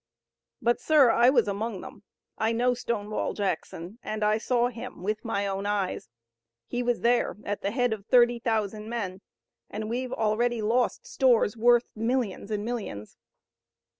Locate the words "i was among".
1.11-1.81